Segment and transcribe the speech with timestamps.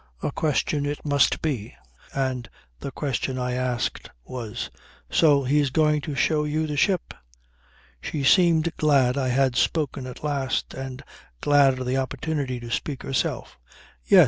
[0.23, 1.75] A question it must be.
[2.11, 4.71] And the question I asked was:
[5.11, 7.13] "So he's going to show you the ship?"
[8.01, 11.03] She seemed glad I had spoken at last and
[11.39, 13.59] glad of the opportunity to speak herself.
[14.03, 14.19] "Yes.